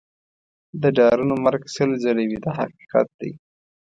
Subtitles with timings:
[0.81, 3.31] د ډارنو مرګ سل ځله وي دا حقیقت دی.